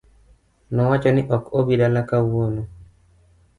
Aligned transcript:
Nowacho 0.73 1.09
ni 1.15 1.21
ok 1.35 1.43
obi 1.57 1.73
dala 1.79 2.01
kawuono 2.09 2.61